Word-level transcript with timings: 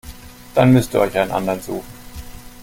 Dann 0.55 0.73
müsst 0.73 0.95
ihr 0.95 0.99
euch 0.99 1.15
einen 1.15 1.29
anderen 1.29 1.61
suchen. 1.61 1.83